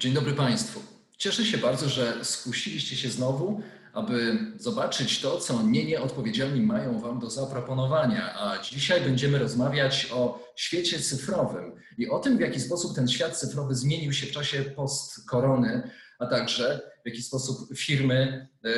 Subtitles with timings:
[0.00, 0.82] Dzień dobry Państwu.
[1.18, 7.18] Cieszę się bardzo, że skusiliście się znowu, aby zobaczyć to, co nie nieodpowiedzialni mają Wam
[7.18, 8.34] do zaproponowania.
[8.38, 13.38] A dzisiaj będziemy rozmawiać o świecie cyfrowym i o tym, w jaki sposób ten świat
[13.38, 18.70] cyfrowy zmienił się w czasie post-korony, a także w jaki sposób firmy y,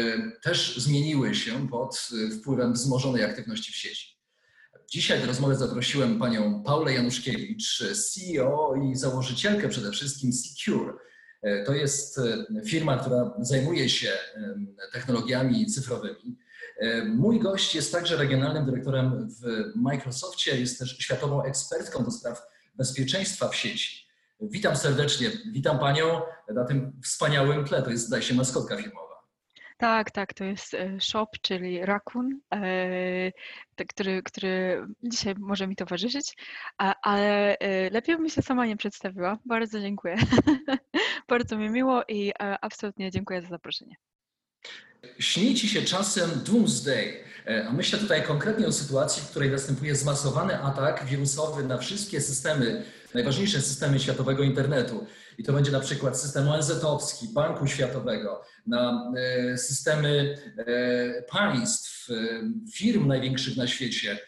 [0.43, 2.09] też zmieniły się pod
[2.41, 4.19] wpływem wzmożonej aktywności w sieci.
[4.91, 10.93] Dzisiaj do rozmowy zaprosiłem panią Paulę Januszkiewicz, CEO i założycielkę przede wszystkim Secure
[11.66, 14.12] to jest e, firma, która zajmuje się
[14.93, 16.38] technologiami cyfrowymi.
[16.79, 19.43] E, mój gość jest także regionalnym dyrektorem w
[19.76, 22.43] Microsoftie, jest też światową ekspertką do spraw
[22.74, 24.09] bezpieczeństwa w sieci.
[24.40, 26.21] Witam serdecznie, witam Panią
[26.54, 29.12] na tym wspaniałym tle, to jest zdaje się maskotka firmowa.
[29.82, 33.32] Tak, tak, to jest e, shop, czyli e,
[33.88, 36.37] który, który dzisiaj może mi towarzyszyć,
[37.02, 39.38] ale e, lepiej bym się sama nie przedstawiła.
[39.45, 40.16] Bardzo dziękuję.
[41.33, 43.97] Bardzo mi miło i absolutnie dziękuję za zaproszenie.
[45.19, 47.24] Śni ci się czasem doomsday,
[47.69, 52.85] a myślę tutaj konkretnie o sytuacji, w której następuje zmasowany atak wirusowy na wszystkie systemy,
[53.15, 55.07] najważniejsze systemy światowego internetu.
[55.39, 62.15] I to będzie na przykład system ONZ-owski, Banku Światowego, na e, systemy e, państw, e,
[62.74, 64.19] firm największych na świecie.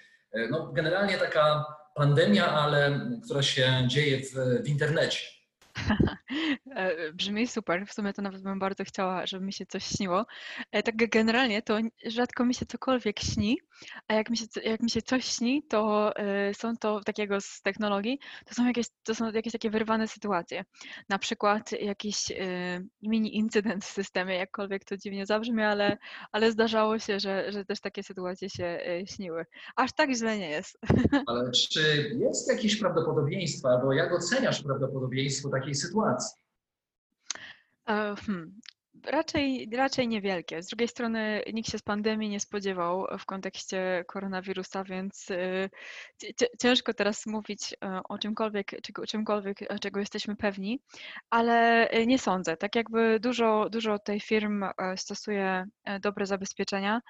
[0.50, 5.18] No, generalnie taka pandemia, ale która się dzieje w, w internecie.
[6.70, 7.86] E, brzmi super.
[7.86, 10.26] W sumie to nawet bym bardzo chciała, żeby mi się coś śniło.
[10.72, 13.58] E, tak generalnie to rzadko mi się cokolwiek śni,
[14.08, 17.62] a jak mi się, jak mi się coś śni, to e, są to takiego z
[17.62, 20.64] technologii, to są jakieś, to są jakieś takie wyrwane sytuacje.
[21.08, 22.32] Na przykład jakiś
[23.02, 25.98] mini incydent w systemie, jakkolwiek to dziwnie zabrzmi, ale,
[26.32, 29.46] ale zdarzało się, że, że też takie sytuacje się śniły.
[29.76, 30.78] Aż tak źle nie jest.
[31.26, 36.23] Ale czy jest jakieś prawdopodobieństwo, albo jak oceniasz prawdopodobieństwo takiej sytuacji?
[37.88, 38.60] E, hmm.
[39.06, 40.62] Raczej, raczej niewielkie.
[40.62, 45.70] Z drugiej strony nikt się z pandemii nie spodziewał w kontekście koronawirusa, więc e,
[46.62, 48.70] ciężko teraz mówić e, o czymkolwiek,
[49.08, 50.80] czymkolwiek, czego jesteśmy pewni,
[51.30, 52.56] ale nie sądzę.
[52.56, 54.64] Tak jakby dużo, dużo tej firm
[54.96, 55.64] stosuje
[56.00, 57.00] dobre zabezpieczenia,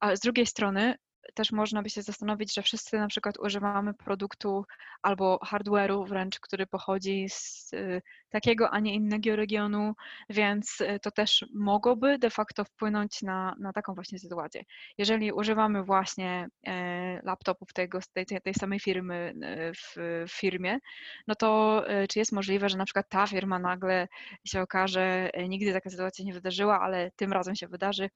[0.00, 0.94] a z drugiej strony
[1.34, 4.64] też można by się zastanowić, że wszyscy na przykład używamy produktu
[5.02, 9.94] albo hardware'u wręcz, który pochodzi z y, takiego, a nie innego regionu,
[10.30, 14.62] więc y, to też mogłoby de facto wpłynąć na, na taką właśnie sytuację.
[14.98, 19.96] Jeżeli używamy właśnie e, laptopów tego, tej, tej samej firmy e, w,
[20.30, 20.78] firmie,
[21.26, 24.08] no to e, czy jest możliwe, że na przykład ta firma nagle
[24.46, 28.10] się okaże, nigdy taka sytuacja nie wydarzyła, ale tym razem się wydarzy,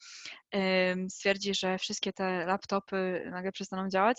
[1.09, 2.98] stwierdzi, że wszystkie te laptopy
[3.31, 4.19] nagle przestaną działać?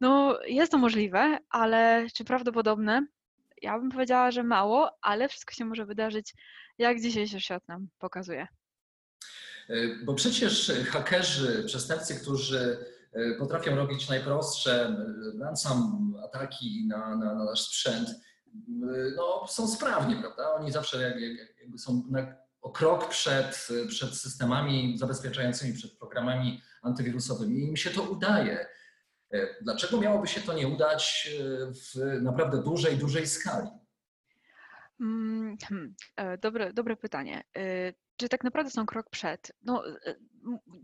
[0.00, 3.06] No jest to możliwe, ale czy prawdopodobne?
[3.62, 6.34] ja bym powiedziała, że mało, ale wszystko się może wydarzyć,
[6.78, 8.48] jak dzisiejszy świat nam pokazuje.
[9.68, 17.34] E, bo przecież hakerzy, przestępcy, którzy e, potrafią robić najprostsze e, ransom ataki na, na,
[17.34, 18.08] na nasz sprzęt,
[19.16, 20.54] no, są sprawni, prawda?
[20.54, 21.18] Oni zawsze
[21.60, 27.58] jakby są na, o krok przed, przed systemami zabezpieczającymi, przed programami antywirusowymi.
[27.58, 28.66] I im się to udaje.
[29.32, 33.68] E, dlaczego miałoby się to nie udać e, w naprawdę dużej, dużej skali?
[35.00, 37.44] Mm, hmm, e, dobre, dobre pytanie.
[38.16, 39.52] Czy tak naprawdę są krok przed?
[39.62, 39.82] No,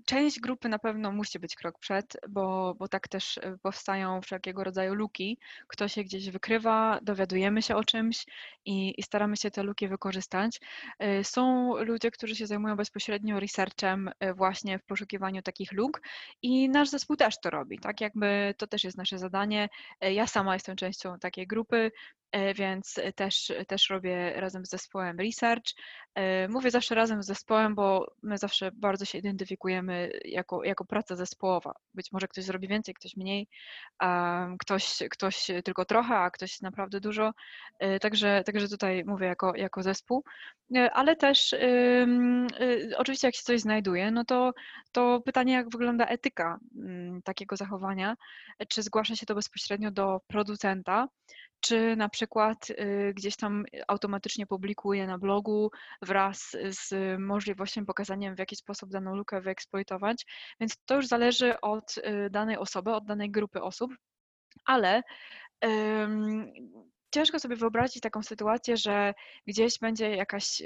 [0.04, 4.64] część grupy na pewno musi być krok przed, bo, bo tak też e, powstają wszelkiego
[4.64, 5.38] rodzaju luki.
[5.68, 8.26] Ktoś się gdzieś wykrywa, dowiadujemy się o czymś
[8.64, 10.60] i, i, staramy się te luki wykorzystać.
[10.98, 16.02] E, są ludzie, którzy się zajmują bezpośrednio researchem e, właśnie w poszukiwaniu takich luk
[16.42, 17.78] i nasz zespół też to robi.
[17.78, 19.68] Tak jakby to też jest nasze zadanie.
[20.00, 21.90] Ja sama jestem częścią takiej grupy.
[22.32, 25.64] E, więc też, też robię razem z zespołem research.
[26.14, 31.16] E, mówię zawsze razem z zespołem, bo my zawsze bardzo się identyfikujemy jako, jako praca
[31.16, 31.74] zespołowa.
[31.94, 33.48] Być może ktoś zrobi więcej, ktoś mniej,
[34.58, 37.32] ktoś, ktoś tylko trochę, a ktoś naprawdę dużo.
[37.78, 40.24] E, także, także tutaj mówię jako, jako zespół.
[40.92, 41.54] Ale też
[42.96, 44.52] oczywiście jak się coś znajduje, no to,
[44.92, 48.16] to pytanie, jak wygląda etyka mm, takiego zachowania,
[48.68, 51.08] czy zgłasza się to bezpośrednio do producenta,
[51.62, 55.70] czy na przykład y, gdzieś tam automatycznie publikuje na blogu
[56.02, 60.26] wraz z możliwością pokazania, w jaki sposób daną lukę wyeksploitować.
[60.60, 63.90] Więc to już zależy od y, danej osoby, od danej grupy osób,
[64.64, 65.02] ale
[67.12, 69.14] ciężko sobie wyobrazić taką sytuację, że
[69.46, 70.62] gdzieś będzie jakaś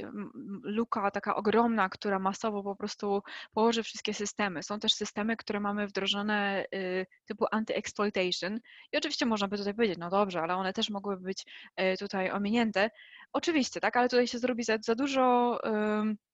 [0.62, 3.22] luka taka ogromna, która masowo po prostu
[3.52, 4.62] położy wszystkie systemy.
[4.62, 8.58] Są też systemy, które mamy wdrożone y, typu anti-exploitation
[8.93, 11.44] i oczywiście można by tutaj powiedzieć, no dobrze, ale one też mogłyby być
[11.81, 12.90] y, tutaj ominięte.
[13.32, 15.26] Oczywiście, tak, ale tutaj się zrobi za, za dużo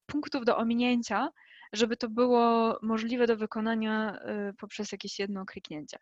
[0.07, 1.29] punktów do ominięcia,
[1.73, 4.19] żeby to było możliwe do wykonania
[4.51, 5.99] y, poprzez jakieś jedno kliknięcie.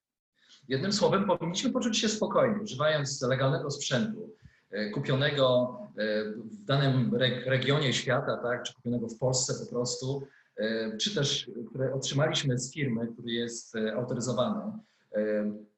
[0.68, 4.36] Jednym słowem, powinniśmy poczuć się spokojni, używając legalnego sprzętu,
[4.70, 7.14] e, kupionego e, w danym
[7.46, 10.26] regionie świata, tak, czy kupionego w Polsce po prostu,
[10.56, 14.72] e, czy też które otrzymaliśmy z firmy, który jest autoryzowany.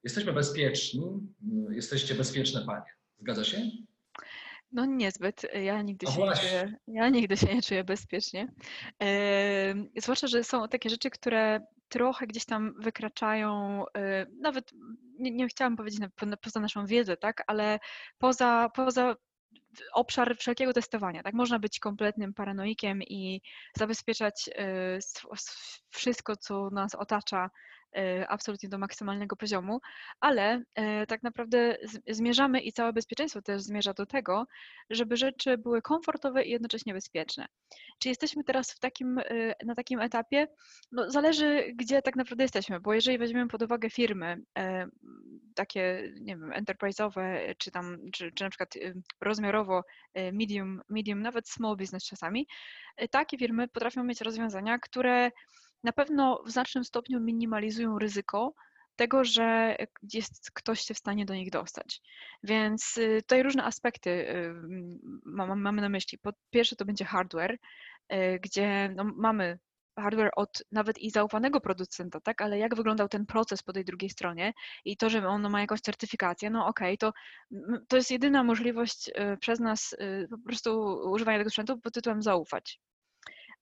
[0.04, 1.02] Jesteśmy bezpieczni,
[1.70, 2.84] jesteście bezpieczne panie.
[3.20, 3.60] Zgadza się?
[4.72, 5.46] No niezbyt.
[5.62, 8.52] Ja nigdy, się nie czuję, ja nigdy się nie czuję bezpiecznie.
[10.02, 11.60] zwłaszcza, że są takie rzeczy, które
[11.92, 14.72] trochę gdzieś tam wykraczają, y, nawet
[15.18, 17.78] nie, nie chciałam powiedzieć na, poza naszą wiedzę, tak, ale
[18.18, 19.16] poza, poza
[19.92, 21.22] obszar wszelkiego testowania.
[21.22, 23.42] Tak, można być kompletnym paranoikiem i
[23.76, 24.98] zabezpieczać y,
[25.90, 27.50] wszystko, co nas otacza
[28.28, 29.80] absolutnie do maksymalnego poziomu,
[30.20, 31.76] ale e, tak naprawdę
[32.08, 34.46] zmierzamy i całe bezpieczeństwo też zmierza do tego,
[34.90, 37.46] żeby rzeczy były komfortowe i jednocześnie bezpieczne.
[37.98, 40.46] Czy jesteśmy teraz w takim, e, na takim etapie?
[40.92, 44.36] No, zależy, gdzie tak naprawdę jesteśmy, bo jeżeli weźmiemy pod uwagę firmy
[45.54, 48.74] takie, nie wiem, enterprise'owe, czy tam, czy, czy na przykład
[49.20, 49.82] rozmiarowo
[50.32, 52.46] medium, medium, nawet small business czasami,
[53.10, 55.30] takie firmy potrafią mieć rozwiązania, które
[55.84, 58.54] na pewno w znacznym stopniu minimalizują ryzyko
[58.96, 59.76] tego, że
[60.12, 62.02] jest ktoś się w stanie do nich dostać.
[62.42, 64.54] Więc y, tutaj różne aspekty y,
[65.26, 66.18] mamy na myśli.
[66.18, 67.58] Po pierwsze to będzie hardware,
[68.12, 69.58] y, gdzie no mamy
[69.98, 74.10] hardware od nawet i zaufanego producenta, tak, ale jak wyglądał ten proces po tej drugiej
[74.10, 74.52] stronie
[74.84, 77.12] i to, że ono ma jakąś certyfikację, no okej, okay, to,
[77.88, 79.96] to jest jedyna możliwość przez nas
[80.30, 82.80] po prostu używania tego sprzętu pod tytułem zaufać.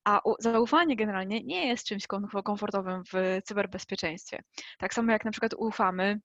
[0.05, 2.07] A zaufanie generalnie nie jest czymś
[2.43, 4.43] komfortowym w cyberbezpieczeństwie.
[4.77, 6.19] Tak samo jak na przykład ufamy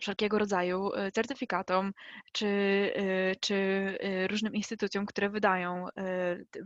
[0.00, 1.92] wszelkiego rodzaju y, certyfikatom
[2.32, 5.86] czy, y, czy y, różnym instytucjom, które wydają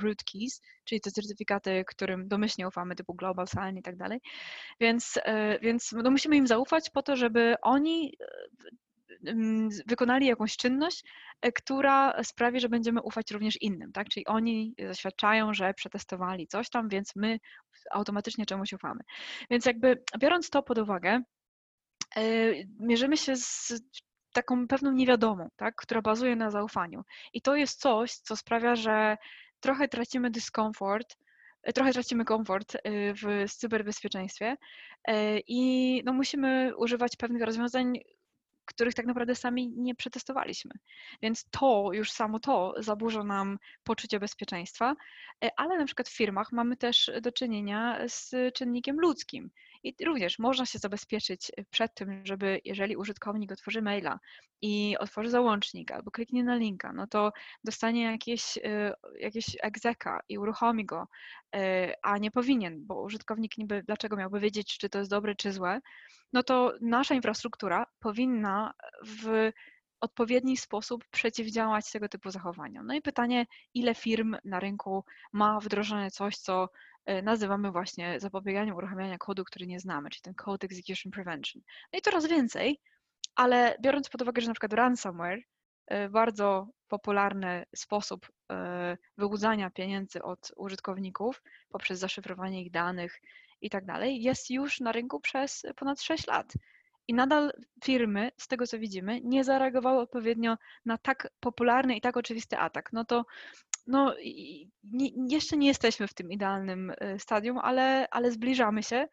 [0.02, 4.20] root keys, czyli te certyfikaty, którym domyślnie ufamy, typu Global Sign i tak dalej.
[4.80, 5.18] Więc,
[5.62, 8.16] więc no musimy im zaufać po to, żeby oni
[9.86, 11.04] wykonali jakąś czynność,
[11.42, 14.08] e, która sprawi, że będziemy ufać również innym, tak?
[14.08, 17.38] Czyli oni zaświadczają, że przetestowali coś tam, więc my
[17.90, 19.00] automatycznie czemuś ufamy.
[19.50, 21.22] Więc jakby biorąc to pod uwagę,
[22.16, 22.22] e,
[22.80, 23.72] mierzymy się z
[24.32, 25.74] taką pewną niewiadomą, tak?
[25.76, 27.02] która bazuje na zaufaniu.
[27.32, 29.16] I to jest coś, co sprawia, że
[29.60, 31.16] trochę tracimy dyskomfort,
[31.62, 32.76] e, trochę tracimy komfort
[33.22, 34.56] w cyberbezpieczeństwie
[35.48, 37.98] i no, musimy używać pewnych rozwiązań,
[38.64, 40.72] których tak naprawdę sami nie przetestowaliśmy.
[41.22, 44.94] Więc to, już samo to zaburza nam poczucie bezpieczeństwa,
[45.44, 49.50] e, ale na przykład w firmach mamy też do czynienia z czynnikiem ludzkim.
[49.84, 54.20] I również można się zabezpieczyć przed tym, żeby jeżeli użytkownik otworzy maila
[54.62, 57.32] i otworzy załącznik albo kliknie na linka, no to
[57.64, 61.08] dostanie jakieś, e, jakieś egzeka i uruchomi go,
[61.56, 65.52] e, a nie powinien, bo użytkownik niby dlaczego miałby wiedzieć, czy to jest dobre, czy
[65.52, 65.80] złe,
[66.32, 68.74] no to nasza infrastruktura powinna
[69.06, 69.52] w
[70.04, 72.86] odpowiedni sposób przeciwdziałać tego typu zachowaniom.
[72.86, 76.68] No i pytanie, ile firm na rynku ma wdrożone coś, co e,
[77.22, 81.62] nazywamy właśnie zapobieganiem uruchamiania kodu, który nie znamy, czyli ten Code Execution Prevention.
[81.92, 82.80] No i coraz więcej,
[83.34, 85.40] ale biorąc pod uwagę, że na przykład ransomware,
[85.86, 93.20] e, bardzo popularny sposób e, wyłudzania pieniędzy od użytkowników poprzez zaszyfrowanie ich danych
[93.60, 96.52] i tak dalej, jest już na rynku przez ponad 6 lat.
[97.08, 97.52] I nadal
[97.84, 102.92] firmy, z tego co widzimy, nie zareagowały odpowiednio na tak popularny i tak oczywisty atak.
[102.92, 103.24] No to
[103.86, 104.14] no,
[104.84, 109.08] nie, jeszcze nie jesteśmy w tym idealnym e, stadium, ale, ale zbliżamy się,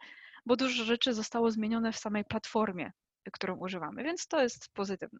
[0.45, 2.91] bo dużo rzeczy zostało zmienione w samej platformie,
[3.31, 5.19] którą używamy, więc to jest pozytywne.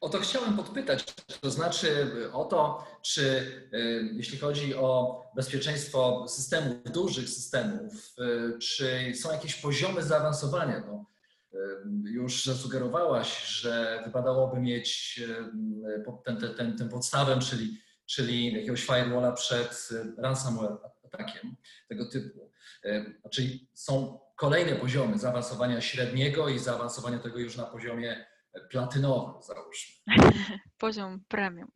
[0.00, 1.04] O to chciałem podpytać,
[1.40, 3.22] to znaczy o to, czy
[3.74, 7.92] y, jeśli chodzi o bezpieczeństwo systemów, dużych systemów,
[8.54, 10.82] y, czy są jakieś poziomy zaawansowania?
[10.86, 11.06] No,
[11.54, 11.58] y,
[12.10, 15.20] już zasugerowałaś, że wypadałoby mieć
[16.78, 21.56] ten podstawę, czyli, czyli jakiegoś firewalla przed ransomware atakiem
[21.88, 22.52] tego typu.
[23.30, 28.26] Czyli są kolejne poziomy zaawansowania średniego i zaawansowania tego już na poziomie
[28.70, 29.94] platynowym, załóżmy.
[30.78, 31.70] Poziom premium.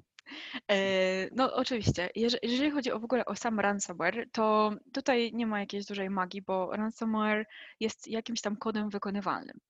[0.70, 2.10] E, no oczywiście,
[2.42, 6.42] jeżeli chodzi o w ogóle o sam ransomware, to tutaj nie ma jakiejś dużej magii,
[6.42, 7.46] bo ransomware
[7.80, 9.60] jest jakimś tam kodem wykonywalnym.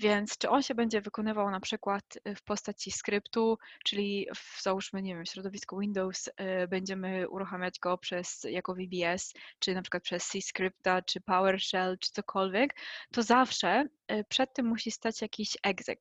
[0.00, 5.14] Więc czy on się będzie wykonywał na przykład w postaci skryptu, czyli w załóżmy, nie
[5.14, 11.02] wiem, środowisku Windows e, będziemy uruchamiać go przez jako VBS, czy na przykład przez C-Scripta,
[11.02, 12.74] czy PowerShell, czy cokolwiek,
[13.12, 13.88] to zawsze e,
[14.28, 15.98] przed tym musi stać jakiś exec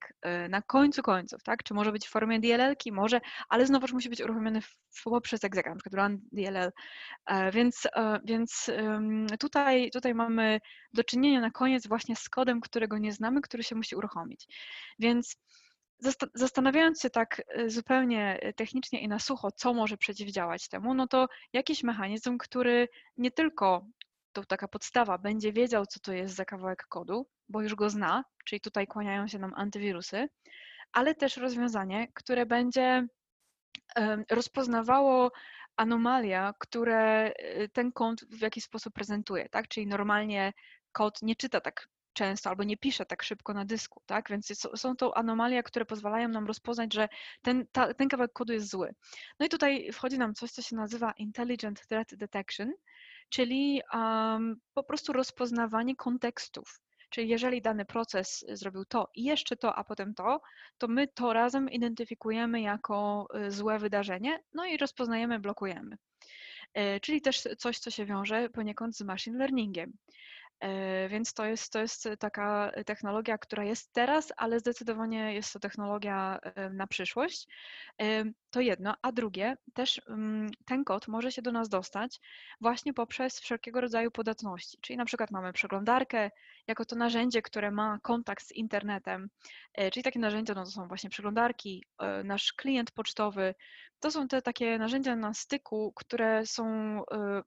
[0.49, 1.63] na końcu końców, tak?
[1.63, 2.91] Czy może być w formie DLL-ki?
[2.91, 4.61] Może, ale znowuż musi być uruchomiony
[5.03, 6.71] poprzez exec, na przykład run DLL.
[7.25, 8.71] E, więc, e, więc
[9.39, 10.59] tutaj, tutaj mamy
[10.93, 14.47] do czynienia na koniec właśnie z kodem, którego nie znamy, który się musi uruchomić.
[14.99, 15.37] Więc
[16.33, 21.27] zastanawiając się tak e, zupełnie technicznie i na sucho, co może przeciwdziałać temu, no to
[21.53, 22.87] jakiś mechanizm, który
[23.17, 23.85] nie tylko
[24.41, 28.24] to taka podstawa, będzie wiedział, co to jest za kawałek kodu, bo już go zna,
[28.46, 30.29] czyli tutaj kłaniają się nam antywirusy,
[30.94, 33.08] ale też rozwiązanie, które będzie
[34.32, 35.32] rozpoznawało
[35.77, 39.67] anomalia, które y, ten kod w jakiś sposób prezentuje, tak?
[39.67, 40.53] Czyli normalnie
[40.91, 44.29] kod nie czyta tak często albo nie pisze tak szybko na dysku, tak?
[44.29, 47.08] Więc są to anomalia, które pozwalają nam rozpoznać, że
[47.41, 48.96] ten, ta, ten kawałek kodu jest zły.
[49.39, 52.74] No i tutaj wchodzi nam coś, co się nazywa Intelligent Threat Detection,
[53.29, 56.79] czyli um, po prostu rozpoznawanie kontekstów.
[57.10, 60.41] Czyli jeżeli dany proces zrobił to i jeszcze to, a potem to,
[60.77, 65.98] to my to razem identyfikujemy jako y, złe wydarzenie, no i rozpoznajemy, blokujemy.
[66.74, 69.93] E, czyli też coś, co się wiąże poniekąd z machine learningiem.
[70.60, 75.60] E, więc to jest, to jest taka technologia, która jest teraz, ale zdecydowanie jest to
[75.60, 76.39] technologia
[76.72, 77.48] na przyszłość.
[78.48, 82.20] E, to jedno, a drugie, też mm, ten kod może się do nas dostać
[82.62, 84.77] właśnie poprzez wszelkiego rodzaju podatności.
[84.82, 86.32] Czyli na przykład mamy przeglądarkę
[86.68, 89.30] jako to narzędzie, które ma kontakt z internetem,
[89.92, 91.84] czyli takie narzędzia no to są właśnie przeglądarki,
[92.24, 93.56] nasz klient pocztowy,
[94.00, 96.66] to są te takie narzędzia na styku, które są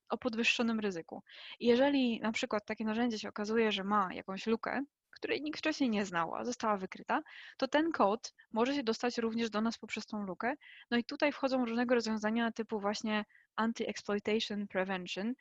[0.09, 1.23] o podwyższonym ryzyku.
[1.61, 4.85] jeżeli na przykład takie narzędzie się okazuje, że ma jakąś lukę,
[5.21, 7.23] której nikt wcześniej nie znał, a została wykryta,
[7.57, 10.55] to ten kod może się dostać również do nas poprzez tą lukę.
[10.91, 13.25] No i tutaj wchodzą różnego rozwiązania typu właśnie
[13.57, 15.35] anti-exploitation prevention,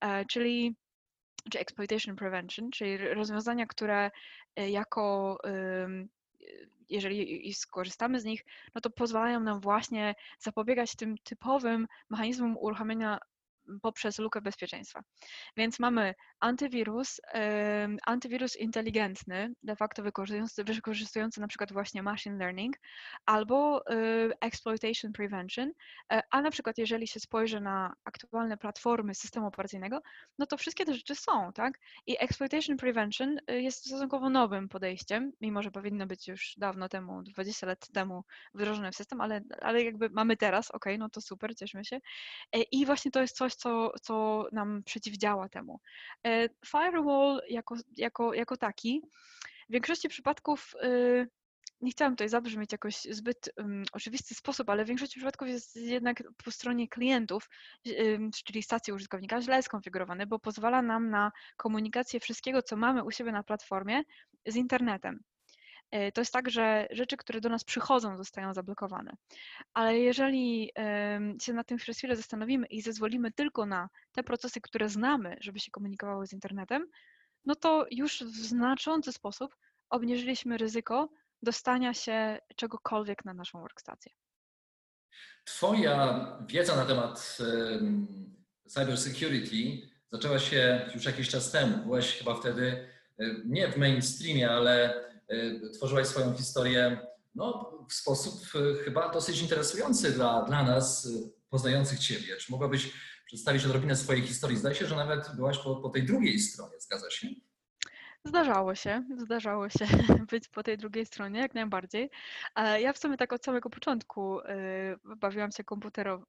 [0.00, 0.76] e, czyli
[1.50, 4.10] czy exploitation prevention, czyli rozwiązania, które
[4.56, 5.38] e, jako
[6.88, 8.44] jeżeli skorzystamy z nich,
[8.74, 13.18] no to pozwalają nam właśnie zapobiegać tym typowym mechanizmom uruchamiania
[13.82, 15.00] poprzez lukę bezpieczeństwa.
[15.56, 17.20] Więc mamy antywirus,
[18.06, 22.76] antywirus inteligentny, de facto wykorzystujący, wykorzystujący na przykład właśnie machine learning,
[23.26, 25.72] albo y, exploitation prevention,
[26.12, 30.00] e, a na przykład jeżeli się spojrzy na aktualne platformy systemu operacyjnego,
[30.38, 31.78] no to wszystkie te rzeczy są, tak?
[32.06, 37.22] I exploitation prevention y, jest stosunkowo nowym podejściem, mimo że powinno być już dawno temu,
[37.22, 38.24] 20 lat temu
[38.54, 41.96] wdrożone w system, ale, ale jakby mamy teraz, ok, no to super, cieszmy się.
[42.52, 45.80] E, I właśnie to jest coś, co, co nam przeciwdziała temu.
[46.26, 49.02] E, firewall jako, jako, jako taki
[49.68, 51.28] w większości przypadków y,
[51.80, 56.22] nie chciałam tutaj zabrzmieć jakoś zbyt um, oczywisty sposób, ale w większości przypadków jest jednak
[56.44, 57.48] po stronie klientów,
[57.86, 63.10] um, czyli stacji użytkownika, źle skonfigurowany, bo pozwala nam na komunikację wszystkiego, co mamy u
[63.10, 64.02] siebie na platformie
[64.46, 65.20] z internetem.
[65.90, 69.12] E, to jest tak, że rzeczy, które do nas przychodzą, zostają zablokowane.
[69.74, 70.72] Ale jeżeli
[71.42, 75.60] się nad tym przez chwilę zastanowimy i zezwolimy tylko na te procesy, które znamy, żeby
[75.60, 76.86] się komunikowały z internetem,
[77.44, 79.56] no to już w znaczący sposób
[79.90, 81.08] obniżyliśmy ryzyko
[81.42, 84.12] dostania się czegokolwiek na naszą workstację.
[85.44, 87.38] Twoja wiedza na temat
[88.66, 91.84] cybersecurity zaczęła się już jakiś czas temu.
[91.84, 92.88] Byłaś chyba wtedy
[93.44, 95.09] nie w mainstreamie, ale Y,
[95.74, 101.98] tworzyłaś swoją historię no, w sposób y, chyba dosyć interesujący dla, dla nas, y, poznających
[101.98, 102.36] Ciebie.
[102.36, 102.92] Czy mogłabyś
[103.26, 104.58] przedstawić odrobinę swojej historii?
[104.58, 107.28] Zdaje się, że nawet byłaś po, po tej drugiej stronie, zgadza się?
[108.24, 109.86] Zdarzało się, zdarzało się
[110.30, 112.10] być po tej drugiej stronie, jak najbardziej.
[112.78, 114.44] Ja w sumie tak od samego początku y,
[115.16, 115.64] bawiłam się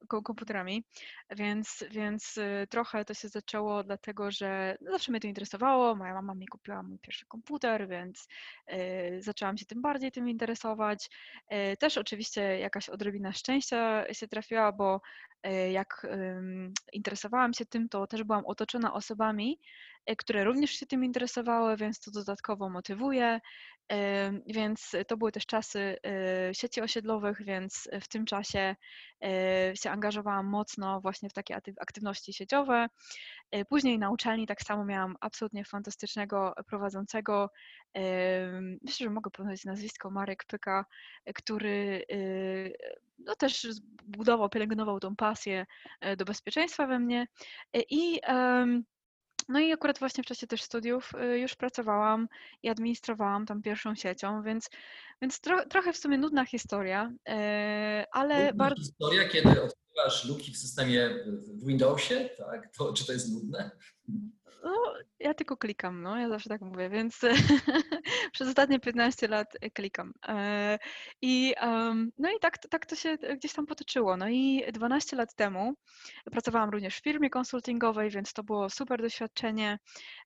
[0.08, 0.84] komputerami,
[1.30, 5.94] więc, więc y, trochę to się zaczęło dlatego, że zawsze mnie to interesowało.
[5.94, 8.28] Moja mama mi kupiła mój pierwszy komputer, więc
[8.72, 11.10] y, zaczęłam się tym bardziej tym interesować.
[11.78, 15.00] Też oczywiście jakaś odrobina szczęścia się trafiła, bo
[15.70, 16.06] jak
[16.92, 19.58] interesowałam się tym, to też byłam otoczona osobami,
[20.18, 23.40] które również się tym interesowały, więc to dodatkowo motywuje.
[23.88, 28.76] Em, Więc to były też czasy e, sieci osiedlowych, więc w tym czasie
[29.74, 32.86] się angażowałam mocno właśnie w takie aktywności sieciowe.
[33.68, 37.50] Później na uczelni tak samo miałam absolutnie fantastycznego prowadzącego.
[38.82, 40.84] Myślę, że mogę powiedzieć nazwisko Marek Pyka,
[41.34, 42.04] który
[43.18, 43.66] no też
[44.04, 45.66] budował, pielęgnował tą pasję
[46.16, 47.26] do bezpieczeństwa we mnie.
[47.90, 48.20] I
[49.48, 52.28] no i akurat właśnie w czasie też studiów y, już pracowałam
[52.62, 54.70] i administrowałam tam pierwszą siecią, więc,
[55.22, 58.82] więc tro, trochę w sumie nudna historia, e, ale Nudna bardzo.
[58.82, 62.72] historia, kiedy odkrywasz luki w systemie w Windowsie, tak?
[62.78, 63.70] To, czy to jest nudne?
[64.62, 67.20] No, ja tylko klikam, no, ja zawsze tak mówię, więc
[68.32, 70.12] przez ostatnie 15 lat klikam.
[70.28, 70.78] E,
[71.22, 71.54] I,
[72.18, 74.16] no i tak, tak to się gdzieś tam potoczyło.
[74.16, 75.74] No i 12 lat temu
[76.32, 79.78] pracowałam również w firmie konsultingowej, więc to było super doświadczenie,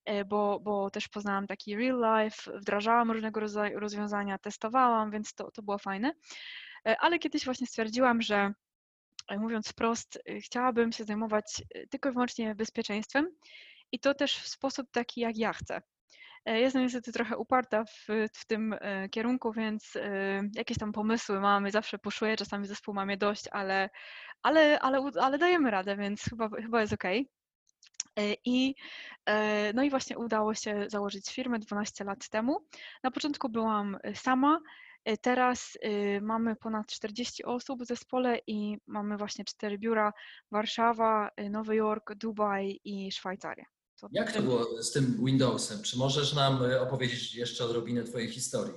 [0.05, 5.51] e, bo, bo też poznałam taki real life, wdrażałam różnego rodzaju rozwiązania, testowałam, więc to,
[5.51, 6.13] to było fajne.
[6.87, 8.53] E, Ale kiedyś właśnie stwierdziłam, że
[9.29, 13.31] e, mówiąc wprost, e, chciałabym się zajmować e, tylko i wyłącznie bezpieczeństwem
[13.93, 15.83] i to też w sposób taki, jak ja chcę.
[16.47, 21.41] E, Jestem niestety trochę uparta w, w tym e, kierunku, więc e, jakieś tam pomysły
[21.41, 23.91] mamy, zawsze puszuję, czasami zespół ma mnie dość, ale,
[24.43, 27.29] ale, ale, ale dajemy radę, więc chyba, chyba jest okej.
[28.19, 28.75] E, I,
[29.75, 32.67] no i właśnie udało się założyć firmę 12 lat temu.
[33.03, 34.61] Na początku byłam sama,
[35.23, 35.79] teraz
[36.23, 40.13] mamy ponad 40 osób w zespole i mamy właśnie cztery biura:
[40.51, 43.76] Warszawa, Nowy Jork, Dubaj i Szwajcaria.
[44.01, 45.83] To Jak to było z tym Windowsem?
[45.83, 48.75] Czy możesz nam y, opowiedzieć jeszcze odrobinę Twojej historii?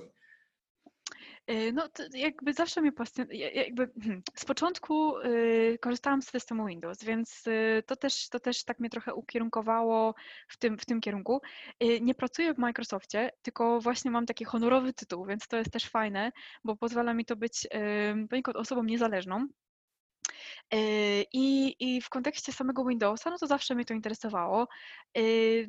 [1.50, 6.66] Y, No, to jakby zawsze mnie pasjonuje, jakby hmm, z początku y, korzystałam z systemu
[6.66, 10.14] Windows, więc y, to też, to też tak mnie trochę ukierunkowało
[10.48, 11.40] w tym, w tym kierunku.
[11.82, 15.84] Y, Nie pracuję w Microsoftie, tylko właśnie mam taki honorowy tytuł, więc to jest też
[15.88, 16.32] fajne,
[16.64, 17.68] bo pozwala mi to być
[18.30, 19.46] poniekąd osobą niezależną.
[20.74, 24.68] Y, I, I w kontekście samego Windowsa, no to zawsze mnie to interesowało.
[25.18, 25.68] Y,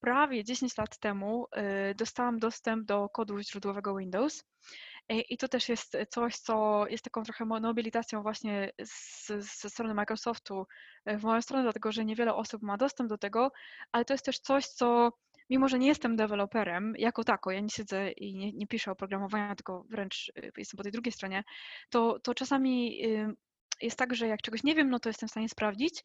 [0.00, 1.46] Prawie 10 lat temu
[1.90, 4.44] y, dostałam dostęp do kodu źródłowego Windows.
[5.28, 8.70] I to też jest coś, co jest taką trochę nobilitacją właśnie
[9.58, 10.66] ze strony Microsoftu
[11.06, 13.52] w moją stronę, dlatego że niewiele osób ma dostęp do tego,
[13.92, 15.12] ale to jest też coś, co
[15.50, 19.54] mimo, że nie jestem deweloperem jako tako, ja nie siedzę i nie, nie piszę oprogramowania,
[19.54, 21.44] tylko wręcz jestem po tej drugiej stronie,
[21.88, 23.02] to, to czasami
[23.82, 26.04] jest tak, że jak czegoś nie wiem, no to jestem w stanie sprawdzić,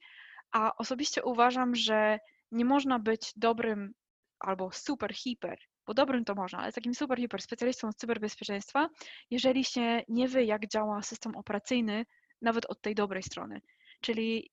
[0.52, 2.20] a osobiście uważam, że
[2.52, 3.94] nie można być dobrym
[4.40, 8.90] albo super, hiper, bo dobrym to można, ale takim super, hiper specjalistą z cyberbezpieczeństwa,
[9.32, 12.06] jeżeli się nie wie, jak działa system operacyjny,
[12.42, 13.62] nawet od tej dobrej strony.
[14.02, 14.50] Czyli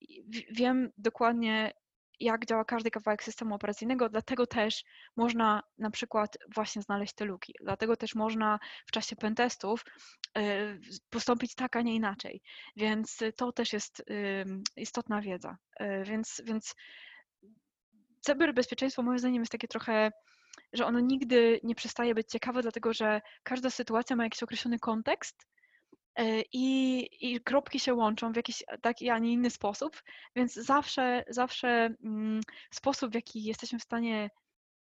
[0.51, 1.71] wiem dokładnie,
[2.19, 4.83] jak działa każdy kawałek systemu operacyjnego, dlatego też
[5.15, 7.53] można na przykład właśnie znaleźć te luki.
[7.61, 9.85] Dlatego też można w czasie pentestów
[10.37, 12.41] y, postąpić tak, a nie inaczej.
[12.75, 14.03] Więc to też jest
[14.75, 15.57] istotna wiedza.
[15.81, 16.75] Y, Więc, więc
[18.21, 20.11] cyberbezpieczeństwo moim zdaniem jest takie trochę,
[20.73, 25.45] że ono nigdy nie przestaje być ciekawe, dlatego że każda sytuacja ma jakiś określony kontekst
[26.53, 30.03] i, i kropki się łączą w jakiś taki, a nie inny sposób,
[30.35, 32.41] więc zawsze, zawsze mm,
[32.73, 34.29] sposób, w jaki jesteśmy w stanie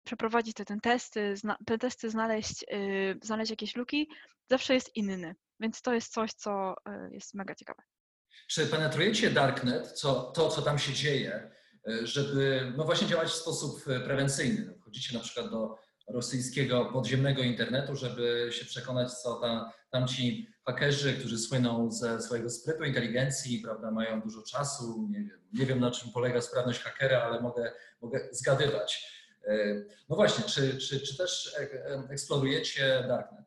[0.03, 4.09] przeprowadzić te, testy, zna, te testy znaleźć, y, znaleźć jakieś luki,
[4.49, 5.35] zawsze jest inny.
[5.59, 7.81] Więc to jest coś, co y, jest mega ciekawe.
[8.47, 11.51] Czy penetrujecie Darknet, co, to, co tam się dzieje,
[12.03, 14.75] żeby no właśnie działać w sposób prewencyjny?
[14.81, 15.77] Wchodzicie na przykład do
[16.13, 22.83] rosyjskiego podziemnego internetu, żeby się przekonać, co tam, tamci hakerzy, którzy słyną ze swojego sprytu,
[22.83, 25.07] inteligencji, prawda, mają dużo czasu.
[25.11, 29.19] Nie wiem, nie wiem na czym polega sprawność hakera, ale mogę, mogę zgadywać.
[29.47, 33.45] Y, No właśnie, czy, czy, czy też e- e- eksplorujecie Darknet?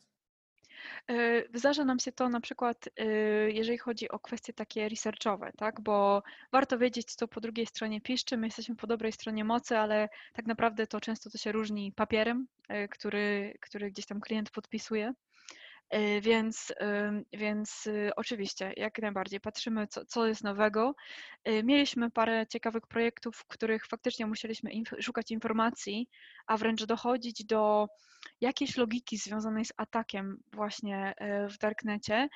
[1.10, 3.04] E, Zdarza nam się to na przykład, e,
[3.50, 5.80] jeżeli chodzi o kwestie takie researchowe, tak?
[5.80, 8.36] Bo warto wiedzieć, co po drugiej stronie piszczy.
[8.36, 12.46] My jesteśmy po dobrej stronie mocy, ale tak naprawdę to często to się różni papierem,
[12.68, 15.12] e, który, który gdzieś tam klient podpisuje.
[16.20, 16.72] Więc,
[17.32, 20.94] więc y, oczywiście, jak najbardziej patrzymy, co, co jest nowego.
[21.64, 26.08] Mieliśmy parę ciekawych projektów, w których faktycznie musieliśmy szukać informacji,
[26.46, 27.88] a wręcz dochodzić do
[28.42, 31.14] jakiejś logiki związanej z atakiem właśnie
[31.50, 32.28] w darknecie.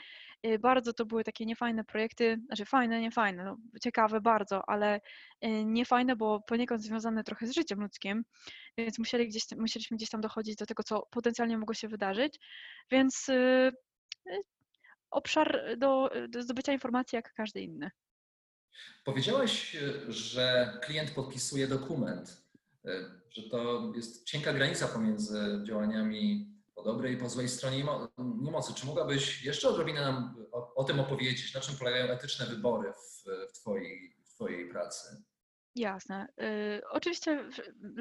[0.61, 5.01] Bardzo to były takie niefajne projekty, znaczy fajne, niefajne, no, ciekawe bardzo, ale
[5.65, 8.25] niefajne, bo poniekąd związane trochę z życiem ludzkim,
[8.79, 12.39] więc musieli gdzieś, musieliśmy gdzieś tam dochodzić do tego, co potencjalnie mogło się wydarzyć.
[12.91, 13.27] Więc
[15.11, 17.91] obszar do, do zdobycia informacji jak każdy inny.
[19.05, 19.77] Powiedziałeś,
[20.09, 22.46] że klient podpisuje dokument,
[23.31, 27.85] że to jest cienka granica pomiędzy działaniami po dobrej i po złej stronie
[28.19, 28.75] niemocy.
[28.75, 33.25] Czy mogłabyś jeszcze odrobinę nam o, o tym opowiedzieć, na czym polegają etyczne wybory w,
[33.51, 35.23] w, twojej, w twojej pracy?
[35.77, 36.29] Jasne.
[36.43, 37.45] Y, oczywiście,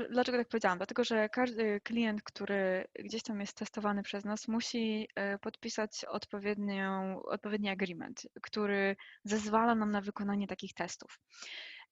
[0.10, 0.78] dlaczego tak powiedziałam?
[0.78, 7.22] Dlatego, że każdy klient, który gdzieś tam jest testowany przez nas, musi y, podpisać odpowiednią,
[7.24, 11.20] odpowiedni agreement, który zezwala nam na wykonanie takich testów.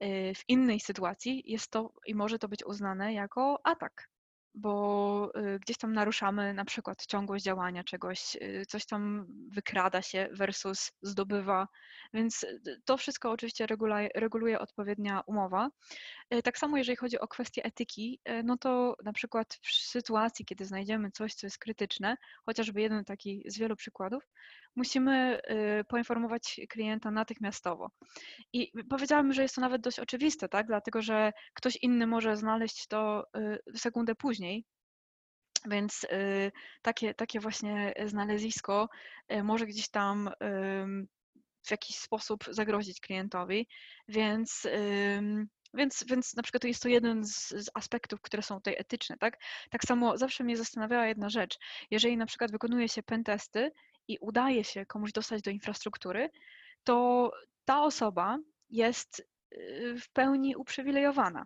[0.04, 4.10] Y, w innej sytuacji jest to i może to być uznane jako atak
[4.56, 10.30] bo y, gdzieś tam naruszamy na przykład ciągłość działania czegoś, y, coś tam wykrada się
[10.32, 11.68] versus zdobywa,
[12.14, 13.66] więc y, to wszystko oczywiście
[14.16, 15.70] reguluje, odpowiednia umowa.
[16.44, 21.12] Tak samo jeżeli chodzi o kwestie etyki, no to na przykład w sytuacji, kiedy znajdziemy
[21.12, 24.24] coś, co jest krytyczne, chociażby jeden taki z wielu przykładów,
[24.76, 25.40] musimy
[25.88, 27.90] poinformować klienta natychmiastowo.
[28.54, 30.68] I powiedziałabym, że jest to nawet dość oczywiste, tak?
[30.68, 33.24] dlatego że ktoś inny może znaleźć to
[33.76, 34.43] sekundę później,
[35.66, 36.06] więc
[36.82, 38.90] takie, takie właśnie znalezisko
[39.44, 40.30] może gdzieś tam
[41.66, 43.68] w jakiś sposób zagrozić klientowi,
[44.08, 44.68] więc
[45.74, 49.38] więc, więc na przykład jest to jeden z, z, aspektów, które są tutaj etyczne, tak?
[49.70, 51.58] Tak samo zawsze mnie zastanawiała jedna rzecz.
[51.92, 53.72] Jeżeli na przykład wykonuje się pentesty
[54.08, 56.30] i udaje się komuś dostać do infrastruktury,
[56.84, 57.32] to
[57.66, 58.38] ta osoba
[58.70, 59.20] jest
[59.54, 61.46] y, w pełni uprzywilejowana.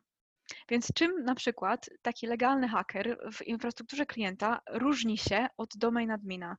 [0.70, 6.58] Więc czym na przykład taki legalny haker w infrastrukturze klienta różni się od domain admina?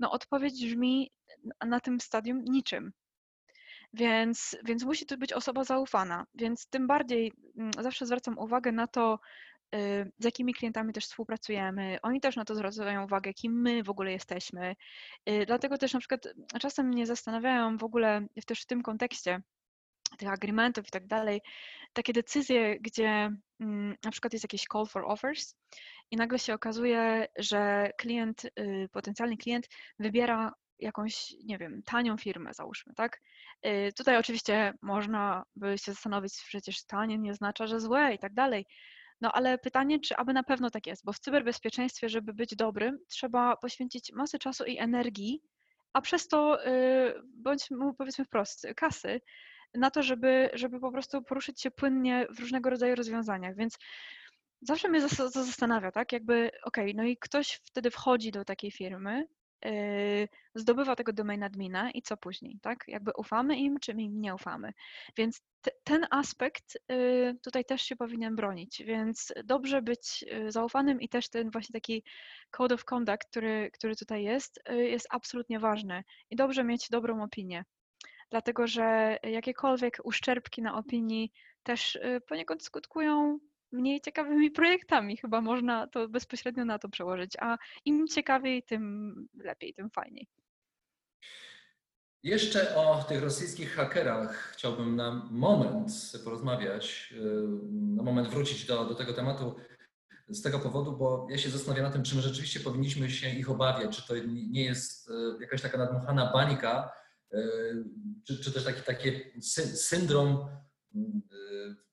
[0.00, 1.10] No odpowiedź brzmi
[1.66, 2.92] na tym stadium niczym.
[3.92, 6.26] Więc, więc musi to być osoba zaufana.
[6.34, 9.18] Więc tym bardziej mm, zawsze zwracam uwagę na to,
[9.74, 11.98] y, z jakimi klientami też współpracujemy.
[12.02, 14.76] Oni też na to zwracają uwagę, kim my w ogóle jesteśmy.
[15.30, 16.28] Y, dlatego też na przykład
[16.60, 19.40] czasem mnie zastanawiają w ogóle też w tym kontekście
[20.16, 21.40] tych agreementów i tak dalej,
[21.92, 25.54] takie decyzje, gdzie mm, na przykład jest jakiś call for offers
[26.10, 32.54] i nagle się okazuje, że klient, y, potencjalny klient wybiera jakąś, nie wiem, tanią firmę,
[32.54, 33.20] załóżmy, tak?
[33.66, 38.34] Y, tutaj oczywiście można by się zastanowić, przecież tanie nie oznacza, że złe i tak
[38.34, 38.66] dalej.
[39.20, 42.98] No ale pytanie, czy aby na pewno tak jest, bo w cyberbezpieczeństwie, żeby być dobrym,
[43.08, 45.42] trzeba poświęcić masę czasu i energii,
[45.92, 49.20] a przez to, y, bądź powiedzmy wprost, kasy,
[49.76, 53.56] na to, żeby, żeby po prostu poruszyć się płynnie w różnego rodzaju rozwiązaniach.
[53.56, 53.78] Więc
[54.60, 56.12] zawsze mnie to zastanawia, tak?
[56.12, 59.26] Jakby, okej, okay, no i ktoś wtedy wchodzi do takiej firmy,
[59.64, 62.84] Yy, zdobywa tego domain admina i co później, tak?
[62.88, 64.72] Jakby ufamy im, czy im nie ufamy.
[65.16, 71.00] Więc te, ten aspekt yy, tutaj też się powinien bronić, więc dobrze być yy, zaufanym
[71.00, 72.02] i też ten właśnie taki
[72.50, 77.64] code of conduct, który, który tutaj jest, jest absolutnie ważny i dobrze mieć dobrą opinię.
[78.30, 83.38] Dlatego, że jakiekolwiek uszczerbki na opinii też poniekąd skutkują
[83.72, 85.16] mniej ciekawymi projektami.
[85.16, 90.28] Chyba można to bezpośrednio na to przełożyć, a im ciekawiej, tym lepiej, tym fajniej.
[92.22, 95.92] Jeszcze o tych rosyjskich hakerach chciałbym na moment
[96.24, 99.56] porozmawiać, y, na moment wrócić do, do tego tematu
[100.28, 103.50] z tego powodu, bo ja się zastanawiam na tym, czy my rzeczywiście powinniśmy się ich
[103.50, 107.05] obawiać, czy to nie jest y, jakaś taka nadmuchana bańka, y,
[108.24, 109.10] czy, czy też taki, taki
[109.74, 110.48] syndrom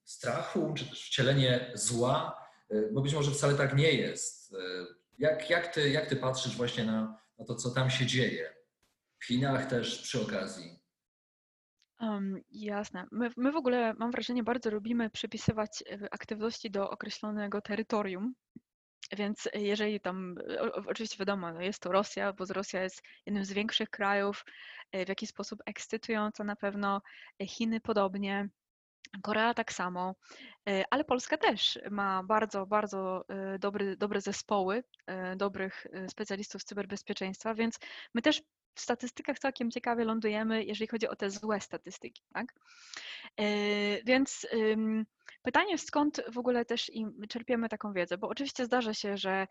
[0.04, 4.52] strachu, czy też wcielenie zła, y, bo być może wcale tak nie jest.
[4.52, 4.56] Y,
[5.18, 8.54] jak, jak, ty, jak ty patrzysz właśnie na, na to, co tam się dzieje?
[9.18, 10.78] W Chinach też przy okazji.
[12.00, 13.06] Um, jasne.
[13.12, 18.34] My, my w ogóle, mam wrażenie, bardzo lubimy przypisywać aktywności do określonego terytorium.
[19.12, 20.34] Więc jeżeli tam,
[20.86, 24.44] oczywiście wiadomo, no jest to Rosja, bo Rosja jest jednym z większych krajów,
[24.92, 27.02] w jaki sposób ekscytująca na pewno,
[27.46, 28.48] Chiny podobnie,
[29.22, 30.14] Korea tak samo,
[30.68, 36.64] e, ale Polska też ma bardzo, bardzo e, dobry, dobre zespoły e, dobrych specjalistów z
[36.64, 37.78] cyberbezpieczeństwa, więc
[38.14, 38.42] my też
[38.74, 42.22] w statystykach całkiem ciekawie lądujemy, jeżeli chodzi o te złe statystyki.
[42.32, 42.54] Tak?
[44.04, 44.46] Więc
[45.44, 49.46] Pytanie, skąd w ogóle też im czerpiemy taką wiedzę, bo oczywiście zdarza się, że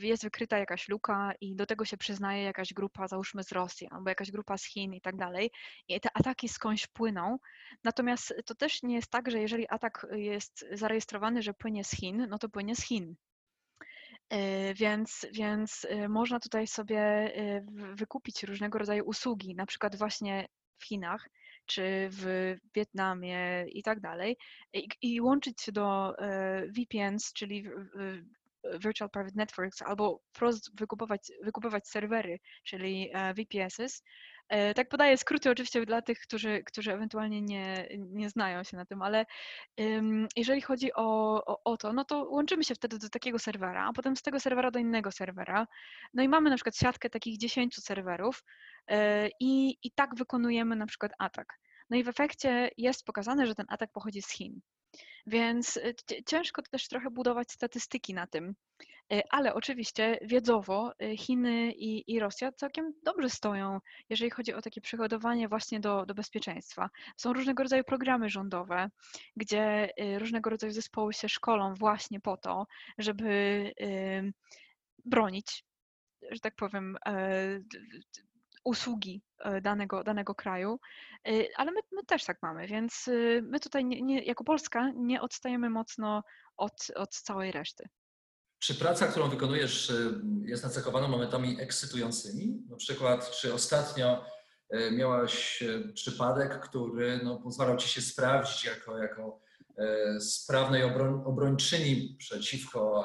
[0.00, 4.08] jest wykryta jakaś luka i do tego się przyznaje jakaś grupa, załóżmy z Rosji, albo
[4.08, 5.50] jakaś grupa z Chin i tak dalej,
[5.88, 7.38] i te ataki skądś płyną.
[7.84, 12.26] Natomiast to też nie jest tak, że jeżeli atak jest zarejestrowany, że płynie z Chin,
[12.30, 13.14] no to płynie z Chin.
[14.30, 20.48] E, więc, więc e, można tutaj sobie e, wykupić różnego rodzaju usługi, na przykład właśnie
[20.78, 21.28] w Chinach
[21.66, 24.36] czy w Wietnamie i tak dalej,
[24.72, 26.14] i, i łączyć się do
[26.68, 27.64] VPNs, czyli
[28.78, 34.33] Virtual Private Networks, albo wprost wykupować, wykupować serwery, czyli VPSs, E,
[34.74, 39.02] tak podaję skróty oczywiście dla tych, którzy, którzy ewentualnie nie, nie znają się na tym,
[39.02, 39.26] ale
[40.36, 43.92] jeżeli chodzi o, o, o, to, no to łączymy się wtedy do takiego serwera, a
[43.92, 45.66] potem z tego serwera do innego serwera.
[46.14, 48.44] No i mamy na przykład siatkę takich 10 serwerów
[48.86, 51.58] e, i, i tak wykonujemy na przykład atak.
[51.90, 54.60] No i w efekcie jest pokazane, że ten atak pochodzi z Chin.
[55.26, 55.92] Więc e,
[56.26, 58.54] ciężko też trochę budować statystyki na tym.
[59.12, 64.62] E, ale oczywiście wiedzowo e, Chiny i, i Rosja całkiem dobrze stoją, jeżeli chodzi o
[64.62, 66.90] takie przygotowanie właśnie do, do bezpieczeństwa.
[67.16, 68.90] Są różnego rodzaju programy rządowe,
[69.36, 69.88] gdzie
[70.18, 72.66] różnego rodzaju zespoły się szkolą właśnie po to,
[72.98, 73.72] żeby
[75.04, 75.64] bronić,
[76.30, 76.96] że tak powiem,
[78.64, 79.22] usługi
[79.62, 80.80] danego, danego kraju,
[81.56, 83.10] ale my, my też tak mamy, więc
[83.42, 86.22] my tutaj nie, nie, jako Polska nie odstajemy mocno
[86.56, 87.88] od, od całej reszty.
[88.64, 89.92] Czy praca, którą wykonujesz,
[90.42, 92.62] jest nacechowana momentami ekscytującymi?
[92.70, 94.24] Na przykład, czy ostatnio
[94.92, 95.62] miałaś
[95.94, 99.40] przypadek, który no, pozwalał ci się sprawdzić jako, jako
[100.20, 103.04] sprawnej obroń, obrończyni przeciwko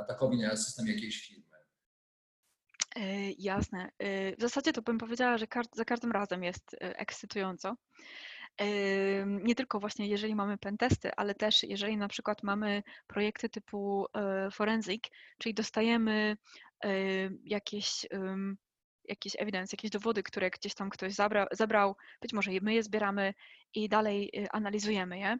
[0.00, 1.44] atakowi na system jakiejś firmy?
[2.96, 3.90] E, jasne.
[3.98, 7.76] E, w zasadzie to bym powiedziała, że za każdym razem jest e, ekscytująco.
[9.26, 14.06] Nie tylko właśnie jeżeli mamy pentesty, ale też jeżeli na przykład mamy projekty typu
[14.52, 15.04] forensic,
[15.38, 16.36] czyli dostajemy
[17.44, 18.06] jakieś
[19.04, 23.34] jakieś evidence, jakieś dowody, które gdzieś tam ktoś zabrał, zabrał, być może my je zbieramy
[23.74, 25.38] i dalej analizujemy je.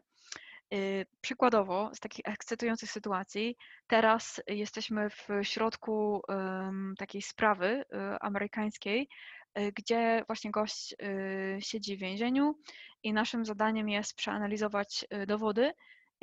[0.73, 3.57] Y, przykładowo, z takich ekscytujących sytuacji,
[3.87, 6.21] teraz jesteśmy w środku
[6.97, 9.09] takiej sprawy y, amerykańskiej,
[9.59, 10.95] y, gdzie właśnie gość
[11.59, 12.55] siedzi w więzieniu
[13.03, 15.73] i naszym zadaniem jest przeanalizować dowody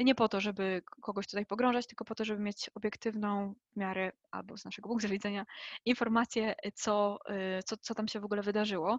[0.05, 4.13] nie po to, żeby kogoś tutaj pogrążać, tylko po to, żeby mieć obiektywną w miarę,
[4.31, 5.47] albo z naszego punktu widzenia,
[5.85, 7.19] informację, co,
[7.59, 8.99] y, co, co tam się w ogóle wydarzyło.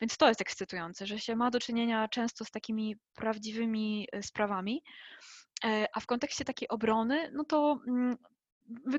[0.00, 4.82] Więc to jest ekscytujące, że się ma do czynienia często z takimi prawdziwymi y, sprawami.
[5.64, 8.16] E, a w kontekście takiej obrony, no to mm,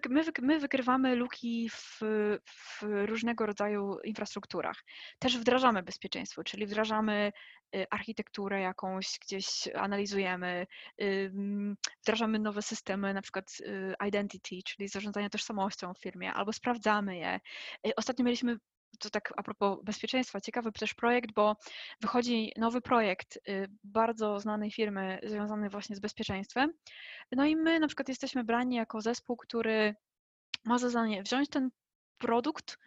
[0.08, 2.00] my, my wykrywamy luki w,
[2.46, 4.84] w, różnego rodzaju infrastrukturach.
[5.20, 7.32] Też wdrażamy bezpieczeństwo, czyli wdrażamy
[7.76, 10.68] y, architekturę jakąś, gdzieś analizujemy,
[12.02, 17.40] wdrażamy nowe systemy, na przykład y, identity, czyli zarządzania tożsamością w firmie, albo sprawdzamy je.
[17.88, 18.58] Y, ostatnio mieliśmy
[19.00, 21.56] to tak a propos bezpieczeństwa, ciekawy też projekt, bo
[22.02, 26.74] wychodzi nowy projekt y, bardzo znanej firmy związany właśnie z bezpieczeństwem.
[27.32, 29.96] No i my na przykład jesteśmy brani jako zespół, który
[30.66, 31.70] ma za zadanie wziąć ten
[32.18, 32.78] produkt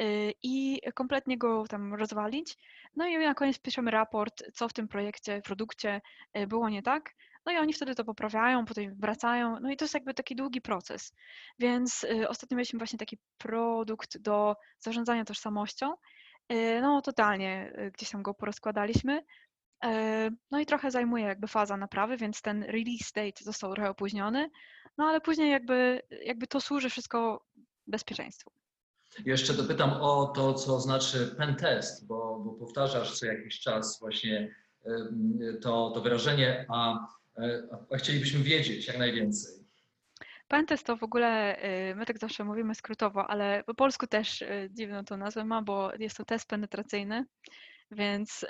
[0.00, 2.56] y, i kompletnie go tam rozwalić.
[2.96, 6.00] No i na koniec piszemy raport, co w tym projekcie, produkcie
[6.38, 7.14] y, było nie tak.
[7.48, 10.60] No i oni wtedy to poprawiają, potem wracają, no i to jest jakby taki długi
[10.60, 11.12] proces.
[11.58, 15.94] Więc y, ostatnio mieliśmy właśnie taki produkt do zarządzania tożsamością.
[16.52, 19.22] Y, no totalnie y, gdzieś tam go porozkładaliśmy.
[20.50, 24.50] No i trochę zajmuje jakby faza naprawy, więc ten release date został trochę opóźniony,
[24.98, 27.44] no ale później jakby, jakby to służy wszystko
[27.86, 28.50] bezpieczeństwu.
[29.24, 34.54] Jeszcze dopytam o to, co znaczy pentest, bo, bo powtarzasz co jakiś czas właśnie
[35.62, 37.06] to, to wyrażenie, a
[37.90, 39.68] a chcielibyśmy wiedzieć jak najwięcej.
[40.48, 41.56] Pentest to w ogóle,
[41.90, 45.62] y, my tak zawsze mówimy skrótowo, ale po polsku też y, dziwną to nazwę ma,
[45.62, 47.24] bo jest to test penetracyjny,
[47.90, 48.46] więc y,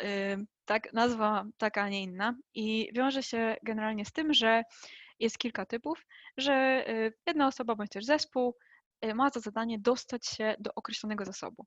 [0.65, 2.35] tak, nazwa taka, a nie inna.
[2.55, 4.63] I wiąże się generalnie z tym, że
[5.19, 6.85] jest kilka typów, że
[7.27, 8.57] jedna osoba bądź też zespół
[9.15, 11.67] ma za zadanie dostać się do określonego zasobu.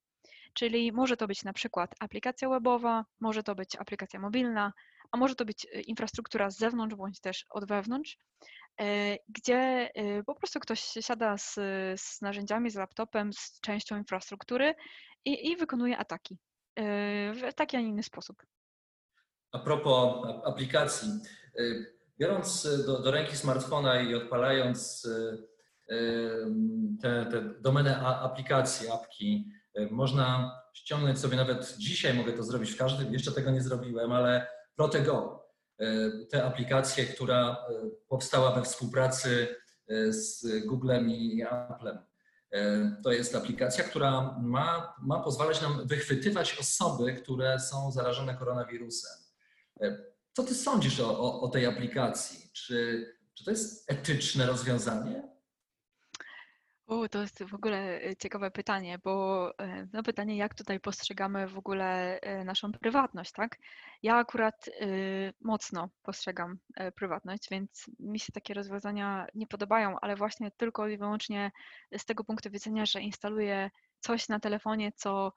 [0.54, 4.74] Czyli może to być na przykład aplikacja webowa, może to być aplikacja mobilna,
[5.12, 8.18] a może to być y, infrastruktura z zewnątrz bądź też od wewnątrz,
[8.82, 11.54] e, gdzie y, po prostu ktoś siada z,
[12.02, 14.74] z narzędziami, z laptopem, z częścią infrastruktury
[15.26, 16.38] i, i wykonuje ataki
[16.76, 16.84] e,
[17.34, 18.44] w taki, a nie inny sposób.
[19.52, 21.10] A propos aplikacji,
[22.20, 25.08] biorąc do, do ręki smartfona i odpalając
[27.02, 27.30] tę
[27.62, 29.52] domenę aplikacji, apki,
[29.90, 34.48] można ściągnąć sobie nawet dzisiaj, mogę to zrobić w każdym, jeszcze tego nie zrobiłem, ale
[34.76, 35.48] ProteGo.
[36.30, 37.66] tę aplikację, która
[38.08, 39.56] powstała we współpracy
[40.10, 41.98] z Googlem i Applem.
[43.04, 49.12] To jest aplikacja, która ma, ma pozwalać nam wychwytywać osoby, które są zarażone koronawirusem.
[50.34, 52.50] Co ty sądzisz o, o, o tej aplikacji?
[52.54, 55.31] Czy, czy to jest etyczne rozwiązanie?
[56.92, 61.48] U, to jest w ogóle e, ciekawe pytanie, bo e, no pytanie, jak tutaj postrzegamy
[61.48, 63.58] w ogóle e, naszą prywatność, tak?
[64.04, 66.58] Ja akurat y, mocno postrzegam
[66.96, 71.52] prywatność, więc mi się takie rozwiązania nie podobają, ale właśnie tylko i wyłącznie
[71.98, 75.34] z tego punktu widzenia, że instaluję coś na telefonie, co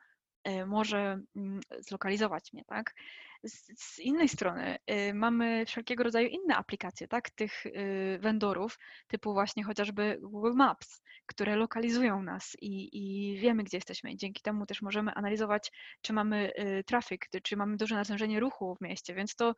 [0.66, 2.94] może mm, zlokalizować mnie, tak?
[3.44, 9.32] Z, z innej strony y, mamy wszelkiego rodzaju inne aplikacje, tak, tych y, vendorów, typu
[9.32, 14.12] właśnie chociażby Google Maps, które lokalizują nas i, i wiemy, gdzie jesteśmy.
[14.12, 18.74] I dzięki temu też możemy analizować, czy mamy y, trafik, czy mamy duże natężenie ruchu
[18.74, 19.14] w mieście.
[19.14, 19.54] Więc to,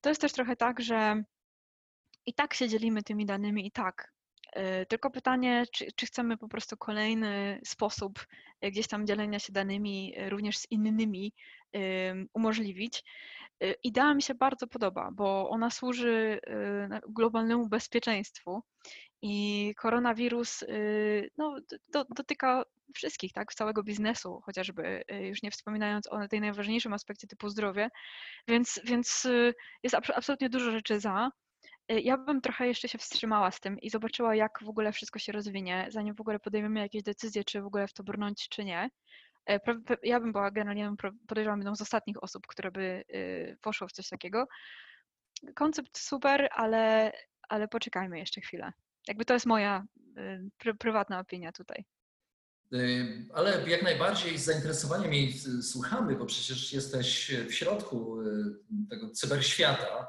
[0.00, 1.22] to jest też trochę tak, że
[2.26, 4.12] i tak się dzielimy tymi danymi, i tak.
[4.88, 8.26] Tylko pytanie, czy, czy, chcemy po prostu kolejny sposób
[8.62, 11.32] gdzieś tam dzielenia się danymi również z innymi
[12.34, 13.02] umożliwić.
[13.62, 18.62] Y, idea mi się bardzo podoba, bo ona służy y, globalnemu bezpieczeństwu
[19.22, 21.56] i koronawirus y, no,
[21.88, 27.48] do, dotyka wszystkich, tak, całego biznesu chociażby, już nie wspominając o tej najważniejszym aspekcie typu
[27.48, 27.88] zdrowie,
[28.48, 29.26] więc, więc
[29.82, 31.30] jest absolutnie dużo rzeczy za.
[31.88, 35.32] Ja bym trochę jeszcze się wstrzymała z tym i zobaczyła, jak w ogóle wszystko się
[35.32, 38.90] rozwinie, zanim w ogóle podejmiemy jakieś decyzje, czy w ogóle w to brnąć, czy nie.
[39.50, 39.60] E,
[40.02, 40.94] ja bym była generalnie,
[41.28, 44.46] podejrzewam, jedną z ostatnich osób, które by y, poszło w coś takiego.
[45.54, 47.12] Koncept super, ale,
[47.48, 48.72] ale poczekajmy jeszcze chwilę.
[49.08, 49.84] Jakby to jest moja
[50.66, 51.84] y, prywatna opinia tutaj.
[52.74, 58.18] Y, ale jak najbardziej z zainteresowaniem jej słuchamy, bo przecież jesteś w środku
[58.90, 60.06] tego cyberświata,